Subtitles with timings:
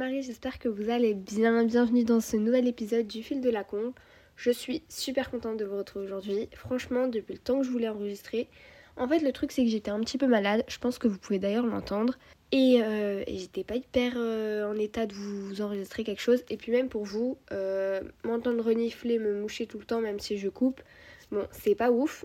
[0.00, 1.62] Marie, j'espère que vous allez bien.
[1.62, 3.92] Bienvenue dans ce nouvel épisode du fil de la con.
[4.34, 6.48] Je suis super contente de vous retrouver aujourd'hui.
[6.54, 8.48] Franchement, depuis le temps que je voulais enregistrer.
[8.96, 10.64] En fait, le truc c'est que j'étais un petit peu malade.
[10.68, 12.14] Je pense que vous pouvez d'ailleurs l'entendre.
[12.50, 16.44] Et, euh, j'étais pas hyper euh, en état de vous enregistrer quelque chose.
[16.48, 20.38] Et puis même pour vous, euh, m'entendre renifler, me moucher tout le temps, même si
[20.38, 20.80] je coupe,
[21.30, 22.24] bon, c'est pas ouf.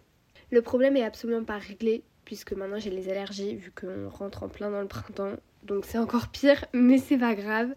[0.50, 4.48] Le problème est absolument pas réglé puisque maintenant j'ai les allergies vu qu'on rentre en
[4.48, 5.36] plein dans le printemps.
[5.66, 7.74] Donc c'est encore pire, mais c'est pas grave.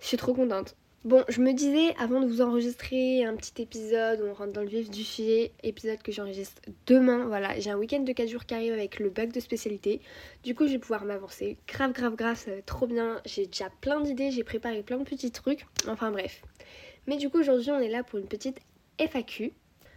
[0.00, 0.76] Je suis trop contente.
[1.02, 4.60] Bon, je me disais avant de vous enregistrer un petit épisode où on rentre dans
[4.60, 7.24] le vif du sujet, épisode que j'enregistre demain.
[7.24, 10.02] Voilà, j'ai un week-end de 4 jours qui arrive avec le bac de spécialité.
[10.42, 11.56] Du coup, je vais pouvoir m'avancer.
[11.66, 13.22] Grave, grave, grave, ça va être trop bien.
[13.24, 15.64] J'ai déjà plein d'idées, j'ai préparé plein de petits trucs.
[15.88, 16.42] Enfin bref.
[17.06, 18.58] Mais du coup, aujourd'hui, on est là pour une petite
[18.98, 19.52] FAQ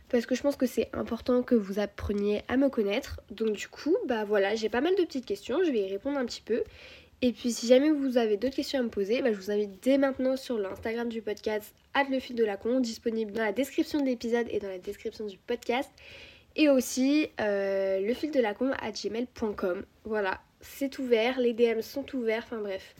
[0.10, 3.20] parce que je pense que c'est important que vous appreniez à me connaître.
[3.32, 6.20] Donc du coup, bah voilà, j'ai pas mal de petites questions, je vais y répondre
[6.20, 6.64] un petit peu.
[7.26, 9.82] Et puis si jamais vous avez d'autres questions à me poser, bah, je vous invite
[9.82, 11.74] dès maintenant sur l'Instagram du podcast,
[12.12, 15.26] le fil de la con, disponible dans la description de l'épisode et dans la description
[15.26, 15.90] du podcast.
[16.58, 19.86] Et aussi euh, le fil de la con à gmail.com.
[20.04, 22.94] Voilà, c'est ouvert, les DM sont ouverts, enfin bref.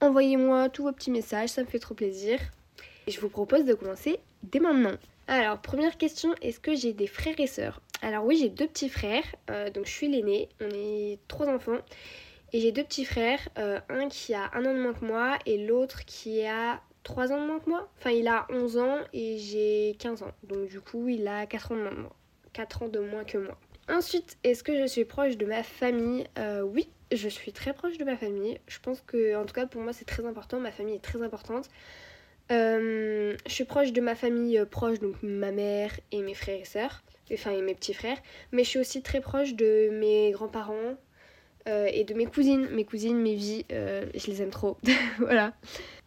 [0.00, 2.40] Envoyez-moi tous vos petits messages, ça me fait trop plaisir.
[3.06, 4.96] Et je vous propose de commencer dès maintenant.
[5.28, 7.80] Alors, première question, est-ce que j'ai des frères et sœurs?
[8.02, 11.78] Alors oui, j'ai deux petits frères, euh, donc je suis l'aînée, on est trois enfants.
[12.54, 15.40] Et j'ai deux petits frères, euh, un qui a un an de moins que moi
[15.44, 17.90] et l'autre qui a trois ans de moins que moi.
[17.98, 20.30] Enfin, il a 11 ans et j'ai 15 ans.
[20.44, 22.16] Donc du coup, il a 4 ans de moins que moi.
[22.52, 23.58] 4 ans de moins que moi.
[23.88, 26.28] Ensuite, est-ce que je suis proche de ma famille?
[26.38, 28.60] Euh, Oui, je suis très proche de ma famille.
[28.68, 30.60] Je pense que, en tout cas, pour moi, c'est très important.
[30.60, 31.68] Ma famille est très importante.
[32.52, 36.64] Euh, je suis proche de ma famille proche, donc ma mère et mes frères et
[36.64, 38.18] sœurs, enfin et mes petits frères,
[38.52, 40.94] mais je suis aussi très proche de mes grands-parents
[41.68, 44.76] euh, et de mes cousines, mes cousines, mes vies, je les aime trop,
[45.18, 45.54] voilà.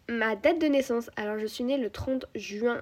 [0.10, 2.82] Ma date de naissance, alors je suis née le 30 juin,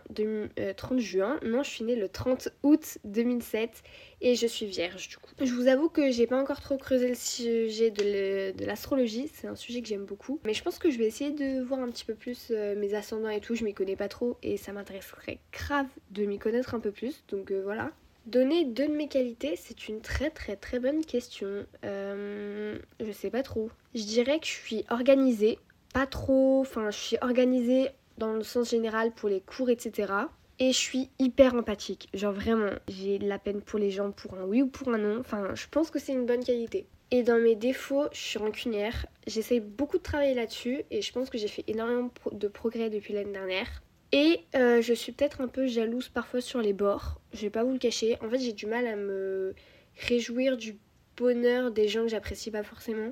[0.77, 3.81] 30 juin, non je suis née le 30 août 2007
[4.21, 5.31] et je suis vierge du coup.
[5.41, 9.55] Je vous avoue que j'ai pas encore trop creusé le sujet de l'astrologie, c'est un
[9.55, 10.39] sujet que j'aime beaucoup.
[10.45, 12.93] Mais je pense que je vais essayer de voir un petit peu plus euh, mes
[12.93, 16.75] ascendants et tout, je m'y connais pas trop et ça m'intéresserait grave de m'y connaître
[16.75, 17.91] un peu plus, donc euh, voilà.
[18.25, 21.65] Donner deux de mes qualités, c'est une très très très bonne question.
[21.83, 23.69] Euh, je sais pas trop.
[23.93, 25.59] Je dirais que je suis organisée,
[25.93, 30.11] pas trop, enfin je suis organisée dans le sens général pour les cours, etc.
[30.57, 32.09] Et je suis hyper empathique.
[32.15, 34.97] Genre vraiment, j'ai de la peine pour les gens pour un oui ou pour un
[34.97, 35.19] non.
[35.19, 36.87] Enfin, je pense que c'est une bonne qualité.
[37.11, 39.05] Et dans mes défauts, je suis rancunière.
[39.27, 43.13] J'essaye beaucoup de travailler là-dessus et je pense que j'ai fait énormément de progrès depuis
[43.13, 43.83] l'année dernière.
[44.17, 47.19] Et euh, je suis peut-être un peu jalouse parfois sur les bords.
[47.33, 48.15] Je vais pas vous le cacher.
[48.21, 49.53] En fait, j'ai du mal à me
[50.07, 50.77] réjouir du
[51.17, 53.11] bonheur des gens que j'apprécie pas forcément.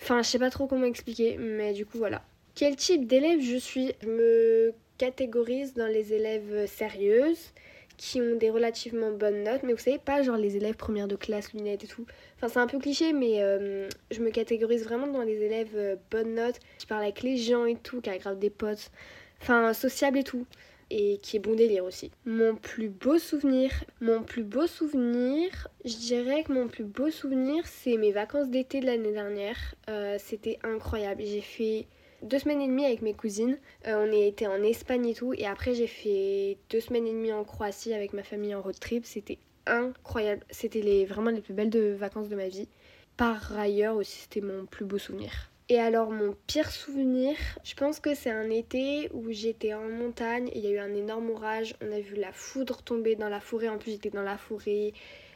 [0.00, 2.22] Enfin, je sais pas trop comment expliquer, mais du coup, voilà.
[2.54, 3.92] Quel type d'élève je suis?
[4.00, 7.52] Je me catégorise dans les élèves sérieuses
[7.96, 11.16] qui ont des relativement bonnes notes, mais vous savez pas genre les élèves première de
[11.16, 12.06] classe, lunettes et tout.
[12.36, 15.96] Enfin c'est un peu cliché, mais euh, je me catégorise vraiment dans les élèves euh,
[16.12, 18.92] bonnes notes, qui parlent avec les gens et tout, qui aggravent des potes,
[19.40, 20.46] enfin sociable et tout,
[20.90, 22.10] et qui est bon délire aussi.
[22.24, 27.66] Mon plus beau souvenir, mon plus beau souvenir, je dirais que mon plus beau souvenir
[27.66, 29.56] c'est mes vacances d'été de l'année dernière.
[29.88, 31.86] Euh, c'était incroyable, j'ai fait
[32.22, 33.58] deux semaines et demie avec mes cousines.
[33.86, 35.34] Euh, on été en Espagne et tout.
[35.34, 38.78] Et après, j'ai fait deux semaines et demie en Croatie avec ma famille en road
[38.78, 39.04] trip.
[39.04, 40.44] C'était incroyable.
[40.50, 42.68] C'était les, vraiment les plus belles de vacances de ma vie.
[43.16, 45.50] Par ailleurs aussi, c'était mon plus beau souvenir.
[45.70, 50.50] Et alors, mon pire souvenir, je pense que c'est un été où j'étais en montagne.
[50.54, 51.74] Il y a eu un énorme orage.
[51.82, 53.68] On a vu la foudre tomber dans la forêt.
[53.68, 54.94] En plus, j'étais dans la forêt.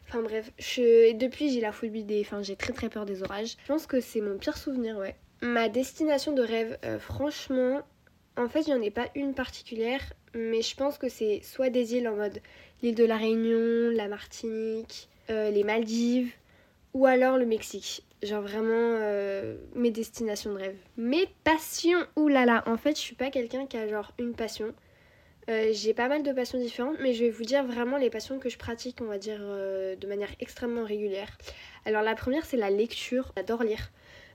[0.08, 2.20] Enfin bref, depuis j'ai la phobie des...
[2.20, 3.56] Enfin j'ai très très peur des orages.
[3.62, 5.14] Je pense que c'est mon pire souvenir, ouais.
[5.42, 7.80] Ma destination de rêve, euh, franchement,
[8.36, 10.00] en fait, il n'y en ai pas une particulière,
[10.34, 12.40] mais je pense que c'est soit des îles en mode
[12.82, 16.32] l'île de la Réunion, la Martinique, euh, les Maldives,
[16.94, 18.04] ou alors le Mexique.
[18.22, 20.76] Genre vraiment euh, mes destinations de rêve.
[20.96, 24.72] Mes passions, oulala, en fait, je suis pas quelqu'un qui a genre une passion.
[25.48, 28.48] j'ai pas mal de passions différentes, mais je vais vous dire vraiment les passions que
[28.48, 31.36] je pratique, on va dire, de manière extrêmement régulière.
[31.84, 33.32] Alors la première, c'est la lecture.
[33.36, 33.90] J'adore lire.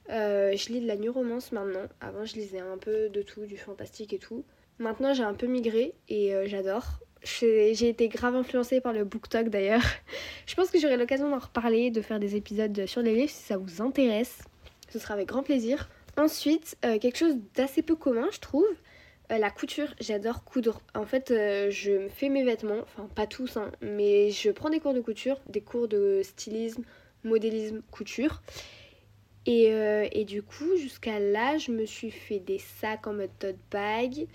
[0.09, 1.87] Euh, je lis de la new romance maintenant.
[2.01, 4.45] Avant, je lisais un peu de tout, du fantastique et tout.
[4.79, 6.99] Maintenant, j'ai un peu migré et euh, j'adore.
[7.39, 9.83] J'ai été grave influencée par le BookTok d'ailleurs.
[10.47, 13.43] je pense que j'aurai l'occasion d'en reparler, de faire des épisodes sur les livres si
[13.43, 14.39] ça vous intéresse.
[14.89, 15.89] Ce sera avec grand plaisir.
[16.17, 18.65] Ensuite, euh, quelque chose d'assez peu commun, je trouve.
[19.29, 20.81] la couture, j'adore coudre.
[20.95, 24.79] En fait, je me fais mes vêtements, enfin pas tous, hein, mais je prends des
[24.79, 26.83] cours de couture, des cours de stylisme,
[27.25, 28.41] modélisme, couture.
[29.47, 33.29] Et, euh, et du coup, jusqu'à là, je me suis fait des sacs en mode
[33.39, 34.27] tote bag.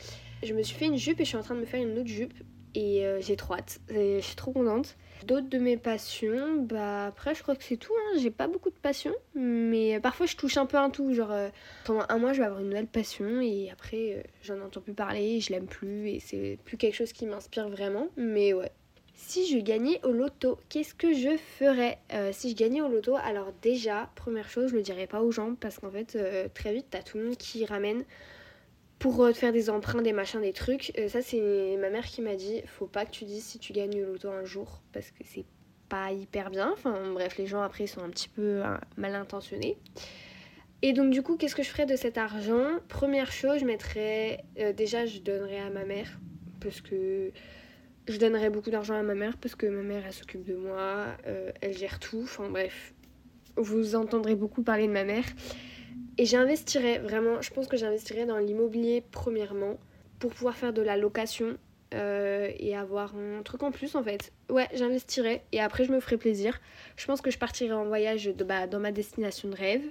[0.43, 1.99] Je me suis fait une jupe et je suis en train de me faire une
[1.99, 2.33] autre jupe.
[2.75, 3.81] Et euh, j'ai trop hâte.
[3.91, 4.97] Je suis trop contente.
[5.27, 7.93] D'autres de mes passions, bah après je crois que c'est tout.
[7.97, 8.19] Hein.
[8.19, 11.15] J'ai pas beaucoup de passions, mais parfois je touche un peu un tout.
[11.15, 11.49] Genre euh,
[11.85, 14.95] pendant un mois je vais avoir une nouvelle passion et après euh, j'en entends plus
[14.95, 18.09] parler, je l'aime plus et c'est plus quelque chose qui m'inspire vraiment.
[18.17, 18.73] Mais ouais.
[19.15, 21.99] Si je gagnais au loto, qu'est-ce que je ferais
[22.33, 25.55] Si je gagnais au loto, alors déjà, première chose, je le dirais pas aux gens
[25.55, 26.19] parce qu'en fait
[26.55, 28.05] très vite t'as tout le monde qui ramène
[29.03, 30.93] pour te faire des emprunts, des machins, des trucs.
[30.97, 33.73] Euh, ça, c'est ma mère qui m'a dit faut pas que tu dises si tu
[33.73, 35.45] gagnes le loto un jour parce que c'est
[35.89, 36.71] pas hyper bien.
[36.73, 39.77] Enfin, bref, les gens après sont un petit peu hein, mal intentionnés.
[40.83, 42.79] Et donc, du coup, qu'est-ce que je ferais de cet argent?
[42.89, 44.45] Première chose, je mettrais.
[44.61, 46.21] Euh, déjà, je donnerais à ma mère
[46.61, 47.33] parce que.
[48.09, 51.07] Je donnerais beaucoup d'argent à ma mère parce que ma mère elle s'occupe de moi,
[51.29, 52.23] euh, elle gère tout.
[52.25, 52.95] Enfin bref,
[53.57, 55.25] vous entendrez beaucoup parler de ma mère.
[56.19, 59.79] Et j'investirais vraiment, je pense que j'investirais dans l'immobilier premièrement
[60.19, 61.57] pour pouvoir faire de la location
[61.95, 64.33] euh, et avoir un truc en plus en fait.
[64.49, 66.61] Ouais, j'investirais et après je me ferais plaisir.
[66.97, 69.83] Je pense que je partirais en voyage de, bah, dans ma destination de rêve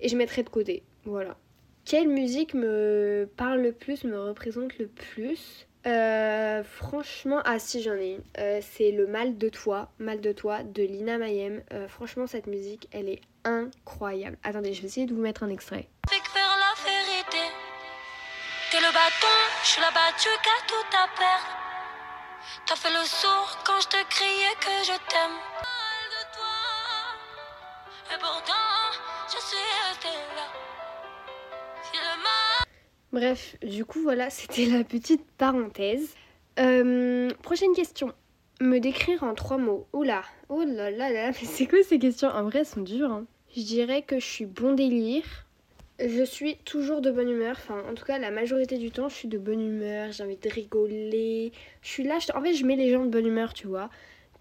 [0.00, 0.82] et je mettrais de côté.
[1.04, 1.36] Voilà.
[1.84, 5.66] Quelle musique me parle le plus, me représente le plus?
[5.84, 8.22] Euh, franchement, ah si j'en ai une.
[8.38, 11.62] Euh, c'est le Mal de toi, Mal de toi de Lina Mayem.
[11.88, 14.36] Franchement, cette musique, elle est incroyable.
[14.42, 15.88] Attendez, je vais essayer de vous mettre un extrait.
[16.08, 17.50] vers la vérité.
[18.70, 21.58] T'es le bâton, je suis la battue qu'à tout à perdre.
[22.66, 25.36] T'as fait le sourd quand je te criais que je t'aime.
[25.62, 28.52] Mal de toi, et pourtant,
[29.28, 30.48] je suis restée là.
[31.84, 32.66] Si le mal
[33.12, 36.14] Bref, du coup, voilà, c'était la petite parenthèse.
[36.58, 38.12] Euh, prochaine question.
[38.60, 39.86] Me décrire en trois mots.
[39.92, 42.28] Oula, oh là là là, mais c'est quoi ces questions?
[42.28, 43.10] En vrai, elles sont dures.
[43.10, 43.24] hein.
[43.54, 45.24] Je dirais que je suis bon délire.
[46.00, 47.56] Je suis toujours de bonne humeur.
[47.58, 50.10] Enfin, en tout cas, la majorité du temps, je suis de bonne humeur.
[50.10, 51.52] J'ai envie de rigoler.
[51.82, 52.18] Je suis là.
[52.34, 53.90] En fait, je mets les gens de bonne humeur, tu vois.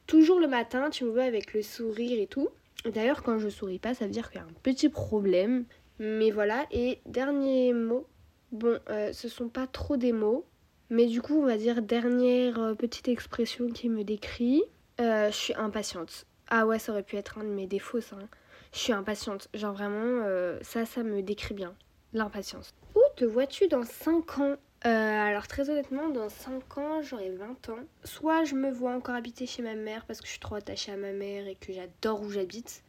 [0.07, 2.47] Toujours le matin, tu me vois avec le sourire et tout.
[2.85, 5.65] D'ailleurs, quand je souris pas, ça veut dire qu'il y a un petit problème.
[5.99, 6.65] Mais voilà.
[6.71, 8.07] Et dernier mot.
[8.53, 10.45] Bon, euh, ce sont pas trop des mots.
[10.89, 14.63] Mais du coup, on va dire dernière euh, petite expression qui me décrit.
[15.01, 16.25] Euh, je suis impatiente.
[16.49, 18.27] Ah ouais, ça aurait pu être un de mes défauts, hein.
[18.73, 19.49] Je suis impatiente.
[19.53, 21.75] Genre vraiment, euh, ça, ça me décrit bien.
[22.13, 22.73] L'impatience.
[22.95, 24.55] Où te vois-tu dans 5 ans?
[24.85, 27.79] Euh, Alors très honnêtement, dans 5 ans, j'aurai 20 ans.
[28.03, 30.91] Soit je me vois encore habiter chez ma mère parce que je suis trop attachée
[30.91, 32.83] à ma mère et que j'adore où j'habite.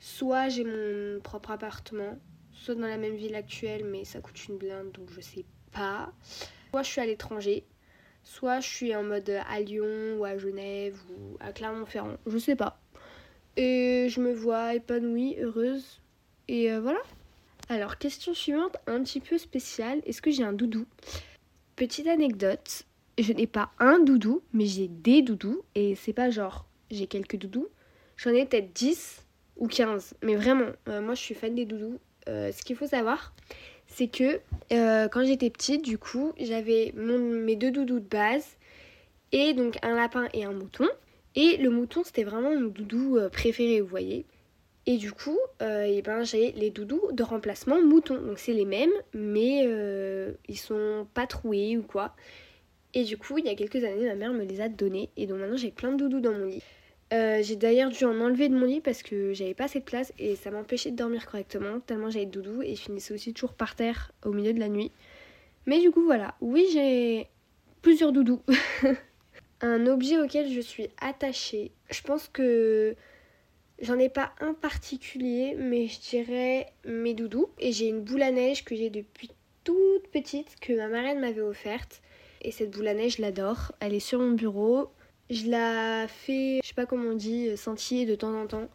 [0.00, 2.18] Soit j'ai mon propre appartement.
[2.52, 6.12] Soit dans la même ville actuelle, mais ça coûte une blinde, donc je sais pas.
[6.70, 7.64] Soit je suis à l'étranger.
[8.24, 12.16] Soit je suis en mode à Lyon ou à Genève ou à Clermont-Ferrand.
[12.26, 12.81] Je sais pas.
[13.56, 16.00] Et je me vois épanouie, heureuse.
[16.48, 17.00] Et euh, voilà.
[17.68, 20.00] Alors, question suivante, un petit peu spéciale.
[20.06, 20.86] Est-ce que j'ai un doudou?
[21.76, 22.84] Petite anecdote,
[23.18, 25.62] je n'ai pas un doudou, mais j'ai des doudous.
[25.74, 27.68] Et c'est pas genre j'ai quelques doudous.
[28.16, 29.24] J'en ai peut-être 10
[29.56, 30.14] ou 15.
[30.22, 31.98] Mais vraiment, euh, moi je suis fan des doudous.
[32.28, 33.34] Euh, ce qu'il faut savoir,
[33.86, 34.40] c'est que
[34.70, 38.56] quand j'étais petite, du coup, j'avais mes deux doudous de base.
[39.32, 40.88] Et donc un lapin et un mouton.
[41.34, 44.26] Et le mouton, c'était vraiment mon doudou euh, préféré, vous voyez.
[44.86, 48.20] Et du coup, euh, eh ben, j'ai les doudous de remplacement mouton.
[48.20, 52.14] Donc c'est les mêmes, mais euh, ils sont pas troués ou quoi.
[52.94, 55.08] Et du coup, il y a quelques années, ma mère me les a donnés.
[55.16, 56.62] Et donc maintenant, j'ai plein de doudous dans mon lit.
[57.10, 60.14] J'ai d'ailleurs dû en enlever de mon lit parce que j'avais pas assez de place
[60.18, 63.52] et ça m'empêchait de dormir correctement, tellement j'avais de doudous et je finissais aussi toujours
[63.52, 64.90] par terre au milieu de la nuit.
[65.66, 66.34] Mais du coup, voilà.
[66.40, 67.28] Oui, j'ai
[67.82, 68.40] plusieurs doudous.
[69.62, 71.70] un objet auquel je suis attachée.
[71.90, 72.94] Je pense que
[73.80, 77.48] j'en ai pas un particulier, mais je dirais mes doudous.
[77.58, 79.30] Et j'ai une boule à neige que j'ai depuis
[79.64, 82.02] toute petite que ma marraine m'avait offerte.
[82.42, 83.72] Et cette boule à neige, je l'adore.
[83.80, 84.90] Elle est sur mon bureau.
[85.30, 88.68] Je la fais, je sais pas comment on dit, scintiller de temps en temps.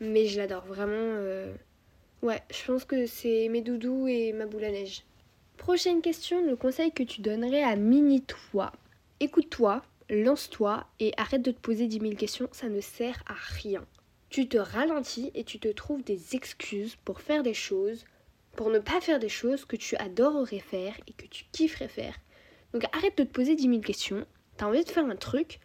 [0.00, 0.92] Mais je l'adore vraiment.
[0.94, 1.52] euh,
[2.22, 5.04] Ouais, je pense que c'est mes doudous et ma boule à neige.
[5.56, 8.72] Prochaine question, le conseil que tu donnerais à mini-toi.
[9.20, 13.84] Écoute-toi, lance-toi et arrête de te poser 10 000 questions, ça ne sert à rien.
[14.30, 18.04] Tu te ralentis et tu te trouves des excuses pour faire des choses,
[18.56, 22.14] pour ne pas faire des choses que tu adorerais faire et que tu kifferais faire.
[22.72, 25.60] Donc arrête de te poser 10 000 questions, t'as envie de faire un truc,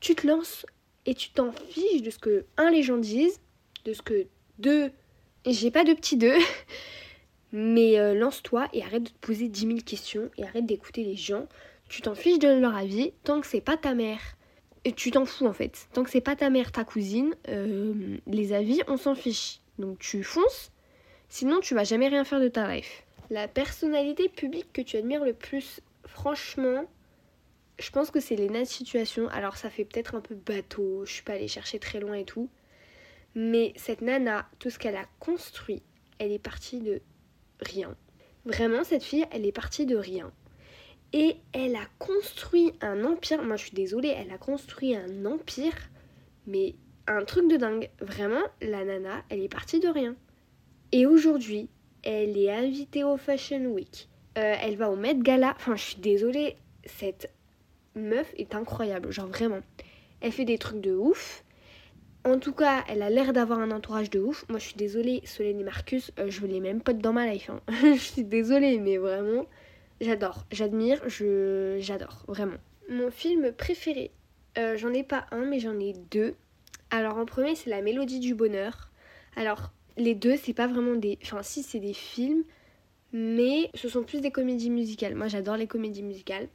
[0.00, 0.66] tu te lances
[1.06, 3.40] et tu t'en fiches de ce que, un, les gens disent,
[3.84, 4.26] de ce que,
[4.58, 4.90] deux,
[5.46, 6.36] j'ai pas de petit deux,
[7.52, 11.16] mais euh, lance-toi et arrête de te poser 10 000 questions et arrête d'écouter les
[11.16, 11.46] gens.
[11.94, 14.18] Tu t'en fiches de leur avis tant que c'est pas ta mère.
[14.84, 15.86] Et tu t'en fous en fait.
[15.92, 19.60] Tant que c'est pas ta mère, ta cousine, euh, les avis, on s'en fiche.
[19.78, 20.72] Donc tu fonces,
[21.28, 23.04] sinon tu vas jamais rien faire de ta life.
[23.30, 26.84] La personnalité publique que tu admires le plus, franchement,
[27.78, 29.28] je pense que c'est Lena Situation.
[29.28, 32.24] Alors ça fait peut-être un peu bateau, je suis pas allée chercher très loin et
[32.24, 32.50] tout.
[33.36, 35.80] Mais cette nana, tout ce qu'elle a construit,
[36.18, 37.02] elle est partie de
[37.60, 37.94] rien.
[38.46, 40.32] Vraiment, cette fille, elle est partie de rien.
[41.16, 43.44] Et elle a construit un empire.
[43.44, 45.76] Moi, je suis désolée, elle a construit un empire.
[46.48, 46.74] Mais
[47.06, 47.88] un truc de dingue.
[48.00, 50.16] Vraiment, la nana, elle est partie de rien.
[50.90, 51.68] Et aujourd'hui,
[52.02, 54.08] elle est invitée au Fashion Week.
[54.38, 55.54] Euh, elle va au Met Gala.
[55.56, 57.30] Enfin, je suis désolée, cette
[57.94, 59.12] meuf est incroyable.
[59.12, 59.60] Genre vraiment.
[60.20, 61.44] Elle fait des trucs de ouf.
[62.24, 64.44] En tout cas, elle a l'air d'avoir un entourage de ouf.
[64.48, 67.28] Moi, je suis désolée, Solène et Marcus, euh, je veux les même potes dans ma
[67.28, 67.50] life.
[67.50, 67.60] Hein.
[67.68, 69.46] je suis désolée, mais vraiment,
[70.00, 70.44] j'adore.
[70.50, 72.56] J'admire, je j'adore, vraiment.
[72.88, 74.10] Mon film préféré,
[74.58, 76.34] euh, j'en ai pas un, mais j'en ai deux.
[76.90, 78.90] Alors, en premier, c'est La Mélodie du Bonheur.
[79.36, 81.18] Alors, les deux, c'est pas vraiment des.
[81.22, 82.44] Enfin, si, c'est des films,
[83.12, 85.14] mais ce sont plus des comédies musicales.
[85.14, 86.48] Moi, j'adore les comédies musicales.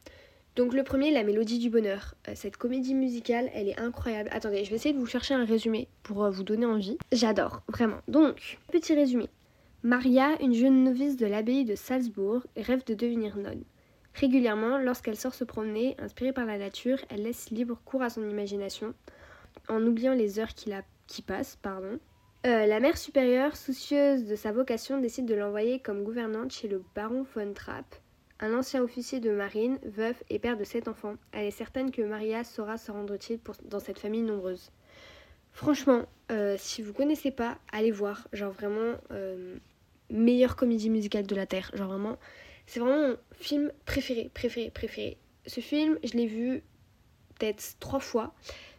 [0.56, 2.16] Donc le premier, La Mélodie du Bonheur.
[2.28, 4.30] Euh, cette comédie musicale, elle est incroyable.
[4.34, 6.98] Attendez, je vais essayer de vous chercher un résumé pour euh, vous donner envie.
[7.14, 8.00] J'adore, vraiment.
[8.10, 9.30] Donc, petit résumé.
[9.84, 13.64] Maria, une jeune novice de l'abbaye de Salzbourg, rêve de devenir nonne.
[14.14, 18.28] Régulièrement, lorsqu'elle sort se promener, inspirée par la nature, elle laisse libre cours à son
[18.28, 18.94] imagination,
[19.70, 21.58] en oubliant les heures qui, passent.
[21.62, 21.98] Pardon.
[22.46, 26.84] Euh, la mère supérieure, soucieuse de sa vocation, décide de l'envoyer comme gouvernante chez le
[26.94, 27.96] baron von Trapp,
[28.42, 31.16] un ancien officier de marine, veuf et père de sept enfants.
[31.32, 34.72] Elle est certaine que Maria saura se rendre utile dans cette famille nombreuse.
[35.52, 38.28] Franchement, euh, si vous connaissez pas, allez voir.
[38.34, 39.58] Genre vraiment, euh,
[40.10, 41.72] meilleure comédie musicale de la Terre.
[41.74, 42.18] Genre vraiment,
[42.66, 45.18] c'est vraiment mon film préféré, préféré, préféré.
[45.46, 46.64] Ce film, je l'ai vu
[47.38, 48.34] peut-être trois fois,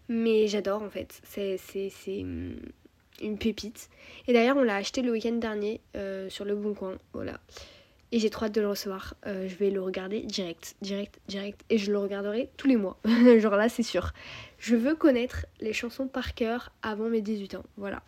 [0.08, 1.20] mais j'adore en fait.
[1.24, 1.58] C'est
[2.22, 2.56] hum,
[3.20, 3.88] une pépite.
[4.26, 6.96] Et d'ailleurs, on l'a acheté le week-end dernier euh, sur le Bon Coin.
[7.12, 7.40] Voilà.
[8.12, 9.14] Et j'ai trop hâte de le recevoir.
[9.26, 11.60] Euh, je vais le regarder direct, direct, direct.
[11.70, 12.98] Et je le regarderai tous les mois.
[13.38, 14.12] Genre là, c'est sûr.
[14.58, 17.64] Je veux connaître les chansons par cœur avant mes 18 ans.
[17.76, 18.02] Voilà.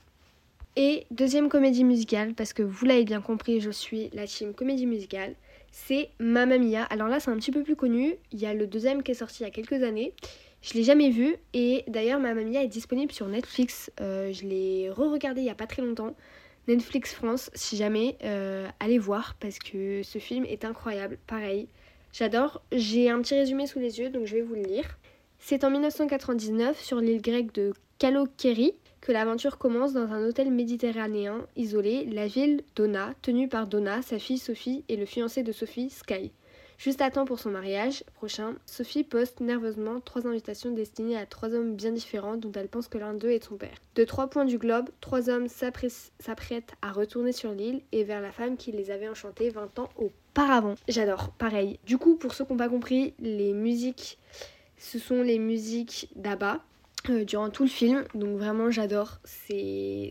[0.74, 4.86] Et deuxième comédie musicale, parce que vous l'avez bien compris, je suis la team comédie
[4.86, 5.34] musicale,
[5.70, 6.84] c'est Mamma Mia.
[6.84, 8.16] Alors là, c'est un petit peu plus connu.
[8.32, 10.14] Il y a le deuxième qui est sorti il y a quelques années.
[10.62, 13.90] Je l'ai jamais vu et d'ailleurs Mamma Mia est disponible sur Netflix.
[14.00, 16.14] Euh, je l'ai re-regardé il y a pas très longtemps.
[16.68, 21.18] Netflix France, si jamais, euh, allez voir parce que ce film est incroyable.
[21.26, 21.68] Pareil,
[22.12, 22.62] j'adore.
[22.70, 24.98] J'ai un petit résumé sous les yeux donc je vais vous le lire.
[25.38, 31.46] C'est en 1999 sur l'île grecque de Kalokeri que l'aventure commence dans un hôtel méditerranéen
[31.56, 35.90] isolé, la ville Donna, tenue par Donna, sa fille Sophie et le fiancé de Sophie,
[35.90, 36.30] Sky.
[36.78, 41.52] Juste à temps pour son mariage prochain, Sophie poste nerveusement trois invitations destinées à trois
[41.52, 43.76] hommes bien différents dont elle pense que l'un d'eux est son père.
[43.96, 48.32] De trois points du globe, trois hommes s'apprêtent à retourner sur l'île et vers la
[48.32, 50.74] femme qui les avait enchantés 20 ans auparavant.
[50.88, 51.78] J'adore, pareil.
[51.86, 54.18] Du coup, pour ceux qui n'ont pas compris, les musiques,
[54.76, 56.60] ce sont les musiques d'Abba.
[57.10, 60.10] Euh, durant tout le film, donc vraiment j'adore, c'est...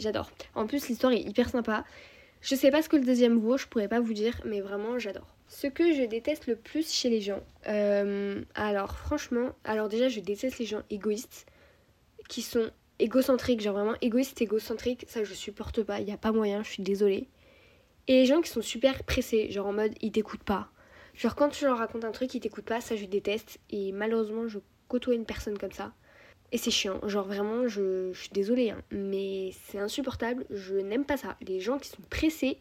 [0.00, 0.30] j'adore.
[0.54, 1.84] En plus l'histoire est hyper sympa,
[2.40, 4.98] je sais pas ce que le deuxième vaut, je pourrais pas vous dire, mais vraiment
[4.98, 5.36] j'adore.
[5.46, 10.18] Ce que je déteste le plus chez les gens, euh, alors franchement, alors déjà je
[10.18, 11.46] déteste les gens égoïstes,
[12.28, 16.32] qui sont égocentriques, genre vraiment égoïstes, égocentriques, ça je supporte pas, il n'y a pas
[16.32, 17.28] moyen, je suis désolée.
[18.08, 20.70] Et les gens qui sont super pressés, genre en mode ils t'écoutent pas.
[21.14, 24.48] Genre quand tu leur racontes un truc, ils t'écoutent pas, ça je déteste, et malheureusement
[24.48, 25.92] je côtoie une personne comme ça.
[26.52, 31.16] Et c'est chiant, genre vraiment, je, suis désolée, hein, mais c'est insupportable, je n'aime pas
[31.16, 31.36] ça.
[31.46, 32.58] Les gens qui sont pressés,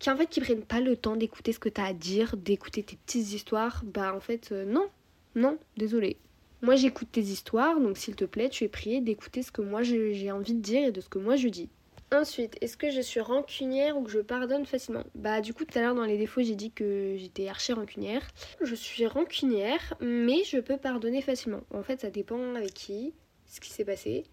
[0.00, 2.36] qui en fait qui prennent pas le temps d'écouter ce que tu as à dire,
[2.36, 4.88] d'écouter tes petites histoires, bah en fait, euh, non,
[5.36, 6.16] non, désolé.
[6.62, 9.82] Moi j'écoute tes histoires, donc s'il te plaît, tu es prié d'écouter ce que moi
[9.82, 11.68] j'ai envie de dire et de ce que moi je dis.
[12.14, 15.02] Ensuite, est-ce que je suis rancunière ou que je pardonne facilement?
[15.16, 18.22] Bah du coup tout à l'heure dans les défauts j'ai dit que j'étais archi rancunière.
[18.60, 21.62] Je suis rancunière mais je peux pardonner facilement.
[21.72, 23.14] En fait ça dépend avec qui,
[23.46, 24.24] ce qui s'est passé.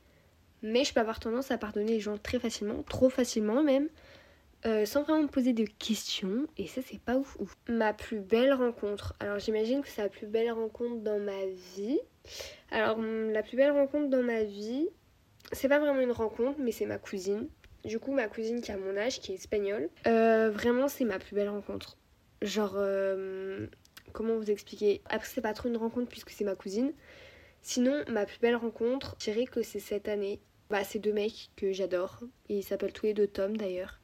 [0.62, 3.90] Mais je peux avoir tendance à pardonner les gens très facilement, trop facilement même,
[4.68, 6.46] euh, sans vraiment me poser de questions.
[6.60, 7.58] Et ça c'est pas ouf, ouf.
[7.68, 9.16] Ma plus belle rencontre.
[9.20, 11.46] Alors j'imagine que c'est la plus belle rencontre dans ma
[11.76, 12.00] vie.
[12.70, 14.88] Alors la plus belle rencontre dans ma vie,
[15.52, 17.48] c'est pas vraiment une rencontre mais c'est ma cousine.
[17.84, 21.20] Du coup, ma cousine qui a mon âge, qui est espagnole, euh, vraiment, c'est ma
[21.20, 21.98] plus belle rencontre.
[22.42, 23.68] Genre, euh,
[24.14, 25.02] comment vous expliquer?
[25.10, 26.94] Après, c'est pas trop une rencontre puisque c'est ma cousine.
[27.62, 30.40] Sinon, ma plus belle rencontre, je dirais que c'est cette année.
[30.70, 32.20] Bah, c'est deux mecs que j'adore.
[32.50, 34.00] Ils s'appellent tous les deux Tom d'ailleurs.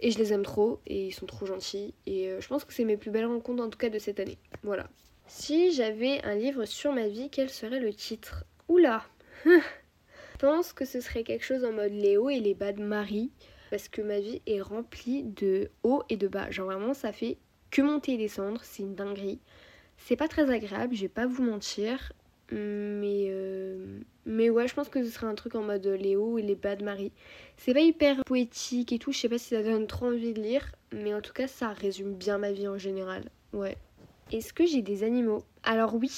[0.00, 1.94] Et je les aime trop et ils sont trop gentils.
[2.06, 4.20] Et euh, je pense que c'est mes plus belles rencontres en tout cas de cette
[4.20, 4.38] année.
[4.62, 4.88] Voilà.
[5.26, 8.44] Si j'avais un livre sur ma vie, quel serait le titre?
[8.68, 9.04] Oula
[10.40, 13.30] pense que ce serait quelque chose en mode les hauts et les bas de Marie?
[13.70, 16.50] Parce que ma vie est remplie de hauts et de bas.
[16.50, 17.38] Genre vraiment, ça fait
[17.70, 18.60] que monter et descendre.
[18.64, 19.38] C'est une dinguerie.
[19.96, 22.12] C'est pas très agréable, je vais pas vous mentir.
[22.52, 26.36] Mais, euh, mais ouais, je pense que ce serait un truc en mode les hauts
[26.36, 27.12] et les bas de Marie.
[27.56, 30.40] C'est pas hyper poétique et tout, je sais pas si ça donne trop envie de
[30.40, 33.22] lire, mais en tout cas, ça résume bien ma vie en général.
[33.52, 33.76] Ouais.
[34.32, 35.44] Est-ce que j'ai des animaux?
[35.62, 36.10] Alors oui.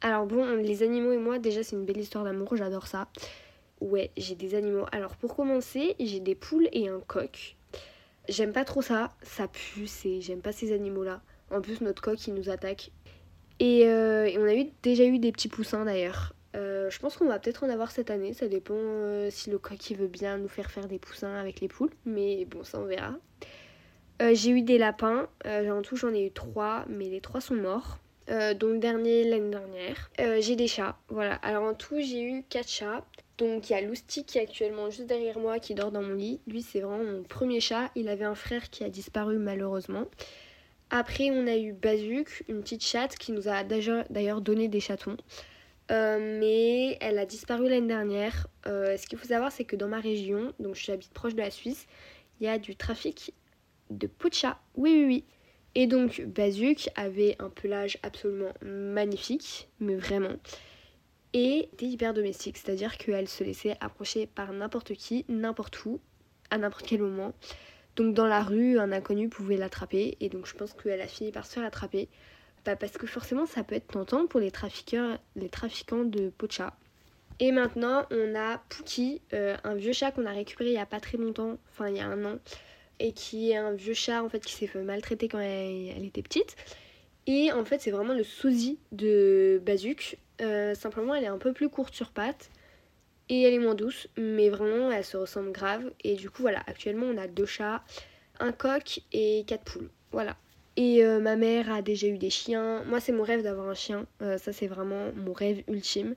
[0.00, 3.08] Alors bon, les animaux et moi, déjà, c'est une belle histoire d'amour, j'adore ça.
[3.80, 4.86] Ouais, j'ai des animaux.
[4.92, 7.56] Alors pour commencer, j'ai des poules et un coq.
[8.28, 11.20] J'aime pas trop ça, ça pue, et j'aime pas ces animaux-là.
[11.50, 12.90] En plus, notre coq, il nous attaque.
[13.60, 16.34] Et, euh, on a eu, déjà eu des petits poussins d'ailleurs.
[16.56, 19.58] Euh, je pense qu'on va peut-être en avoir cette année, ça dépend euh, si le
[19.58, 22.78] coq il veut bien nous faire faire des poussins avec les poules, mais bon ça
[22.78, 23.14] on verra.
[24.32, 27.98] j'ai eu des lapins, en tout j'en ai eu trois, mais les trois sont morts.
[28.58, 30.10] donc dernier l'année dernière.
[30.40, 31.34] j'ai des chats, voilà.
[31.36, 33.04] Alors en tout j'ai eu quatre chats.
[33.38, 36.14] Donc il y a Lousti qui est actuellement juste derrière moi qui dort dans mon
[36.14, 36.40] lit.
[36.46, 37.90] Lui c'est vraiment mon premier chat.
[37.94, 40.06] Il avait un frère qui a disparu malheureusement.
[40.90, 45.16] Après, on a eu Bazuk, une petite chatte qui nous a d'ailleurs donné des chatons.
[45.90, 48.46] Euh, mais elle a disparu l'année dernière.
[48.66, 51.50] Euh, ce qu'il faut savoir, c'est que dans ma région, donc j'habite proche de la
[51.50, 51.86] Suisse,
[52.40, 53.34] il y a du trafic
[53.90, 54.58] de peau de chat.
[54.76, 55.24] Oui, oui, oui.
[55.74, 60.36] Et donc, Bazuk avait un pelage absolument magnifique, mais vraiment.
[61.38, 66.00] Et était hyper domestique, c'est-à-dire qu'elle se laissait approcher par n'importe qui, n'importe où,
[66.48, 67.34] à n'importe quel moment.
[67.94, 71.32] Donc dans la rue, un inconnu pouvait l'attraper et donc je pense qu'elle a fini
[71.32, 72.08] par se faire attraper.
[72.64, 76.74] Bah, parce que forcément ça peut être tentant pour les trafiqueurs, les trafiquants de chat.
[77.38, 80.86] Et maintenant on a Pookie, euh, un vieux chat qu'on a récupéré il y a
[80.86, 82.38] pas très longtemps, enfin il y a un an,
[82.98, 86.22] et qui est un vieux chat en fait qui s'est fait maltraiter quand elle, était
[86.22, 86.56] petite.
[87.26, 90.18] Et en fait c'est vraiment le sosie de Bazuk.
[90.40, 92.50] Euh, simplement elle est un peu plus courte sur pattes
[93.28, 95.90] et elle est moins douce, mais vraiment elle se ressemble grave.
[96.04, 97.82] Et du coup, voilà, actuellement on a deux chats,
[98.38, 99.90] un coq et quatre poules.
[100.12, 100.36] Voilà.
[100.76, 102.84] Et euh, ma mère a déjà eu des chiens.
[102.84, 104.06] Moi, c'est mon rêve d'avoir un chien.
[104.20, 106.14] Euh, ça, c'est vraiment mon rêve ultime,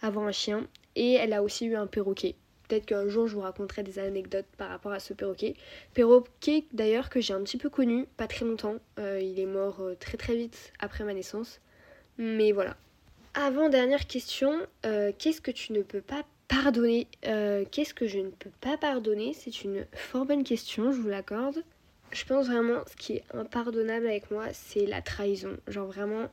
[0.00, 0.66] avoir un chien.
[0.96, 2.34] Et elle a aussi eu un perroquet.
[2.68, 5.54] Peut-être qu'un jour je vous raconterai des anecdotes par rapport à ce perroquet.
[5.94, 8.76] Perroquet d'ailleurs que j'ai un petit peu connu, pas très longtemps.
[8.98, 11.60] Euh, il est mort très très vite après ma naissance.
[12.18, 12.76] Mais voilà.
[13.34, 17.06] Avant dernière question, qu'est-ce que tu ne peux pas Pardonner?
[17.26, 19.34] Euh, qu'est-ce que je ne peux pas pardonner?
[19.34, 21.62] C'est une fort bonne question, je vous l'accorde.
[22.10, 25.58] Je pense vraiment ce qui est impardonnable avec moi, c'est la trahison.
[25.66, 26.30] Genre vraiment,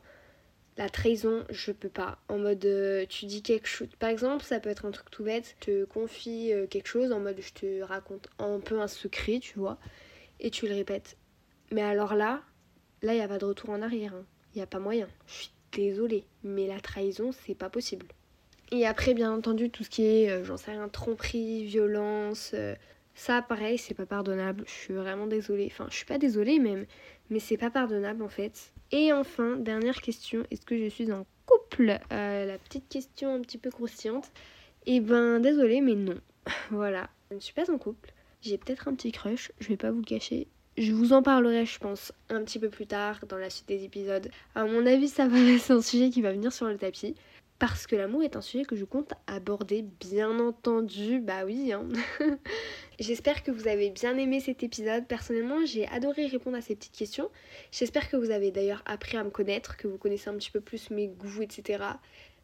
[0.76, 2.18] la trahison, je peux pas.
[2.28, 3.88] En mode, euh, tu dis quelque chose.
[3.98, 5.56] Par exemple, ça peut être un truc tout bête.
[5.60, 9.38] Je te confie euh, quelque chose en mode, je te raconte un peu un secret,
[9.40, 9.78] tu vois.
[10.38, 11.16] Et tu le répètes.
[11.72, 12.42] Mais alors là,
[13.02, 14.12] là, il n'y a pas de retour en arrière.
[14.12, 14.24] Il hein.
[14.56, 15.08] n'y a pas moyen.
[15.26, 16.24] Je suis désolée.
[16.44, 18.06] Mais la trahison, c'est pas possible.
[18.70, 22.54] Et après, bien entendu, tout ce qui est, euh, j'en sais rien, tromperie, violence,
[23.14, 24.64] ça, pareil, c'est pas pardonnable.
[24.66, 25.68] Je suis vraiment désolée.
[25.72, 26.84] Enfin, je suis pas désolée même,
[27.30, 28.72] mais c'est pas pardonnable en fait.
[28.92, 31.98] Et enfin, dernière question, est-ce que je suis en couple?
[32.12, 34.30] Euh, La petite question un petit peu croustillante.
[34.86, 36.18] Eh ben, désolée, mais non.
[36.70, 38.12] voilà, je ne suis pas en couple.
[38.42, 40.46] J'ai peut-être un petit crush, je vais pas vous le cacher.
[40.78, 43.84] Je vous en parlerai, je pense, un petit peu plus tard dans la suite des
[43.84, 44.30] épisodes.
[44.54, 47.14] À mon avis, ça va, c'est un sujet qui va venir sur le tapis
[47.58, 51.72] parce que l'amour est un sujet que je compte aborder, bien entendu, bah oui.
[51.72, 51.88] Hein.
[52.98, 55.06] J'espère que vous avez bien aimé cet épisode.
[55.06, 57.30] Personnellement, j'ai adoré répondre à ces petites questions.
[57.72, 60.60] J'espère que vous avez d'ailleurs appris à me connaître, que vous connaissez un petit peu
[60.60, 61.84] plus mes goûts, etc.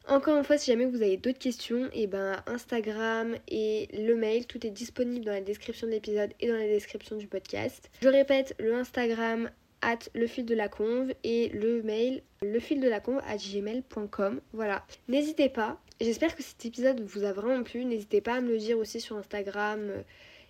[0.08, 4.16] Encore une fois, si jamais vous avez d'autres questions, et eh ben Instagram et le
[4.16, 7.88] mail, tout est disponible dans la description de l'épisode et dans la description du podcast.
[8.02, 9.48] Je répète, le Instagram
[9.82, 13.36] at le fil de la conve et le mail le fil de la conve at
[13.36, 14.40] gmail.com.
[14.52, 14.84] Voilà.
[15.08, 15.80] N'hésitez pas.
[16.00, 17.84] J'espère que cet épisode vous a vraiment plu.
[17.84, 19.80] N'hésitez pas à me le dire aussi sur Instagram.
[19.90, 20.02] Euh,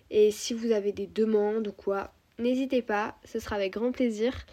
[0.09, 3.15] et si vous avez des demandes ou quoi, n'hésitez pas.
[3.25, 4.45] Ce sera avec grand plaisir.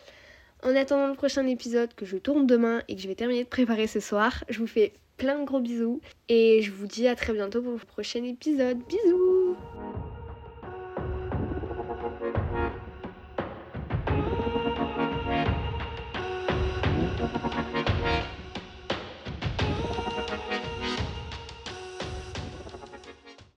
[0.62, 3.48] En attendant le prochain épisode que je tourne demain et que je vais terminer de
[3.48, 6.00] préparer ce soir, je vous fais plein de gros bisous.
[6.28, 8.78] Et je vous dis à très bientôt pour le prochain épisode.
[8.86, 9.56] Bisous